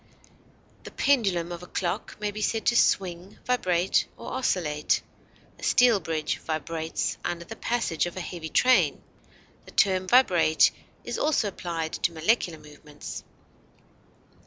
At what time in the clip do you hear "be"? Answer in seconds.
2.31-2.41